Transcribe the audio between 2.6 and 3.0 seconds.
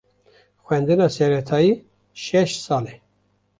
sal e.